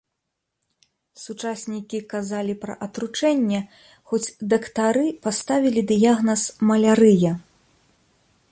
Сучаснікі 1.23 1.99
казалі 2.13 2.55
пра 2.63 2.77
атручэнне, 2.85 3.59
хоць 4.13 4.23
дактары 4.53 5.05
паставілі 5.27 5.81
дыягназ 5.93 6.41
малярыя. 6.71 7.31